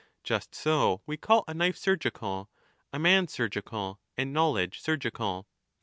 Just 0.23 0.55
so 0.55 1.01
we 1.05 1.15
call 1.15 1.43
a 1.47 1.53
knife 1.53 1.77
surgical, 1.77 2.49
a 2.91 2.97
man 2.97 3.27
surgical, 3.27 3.99
and 4.17 4.33
knowledge 4.33 4.81
surgical. 4.81 5.45